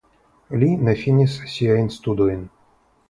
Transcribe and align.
Li 0.61 0.69
ne 0.87 0.95
finis 1.01 1.35
siajn 1.57 1.93
studojn. 1.99 2.43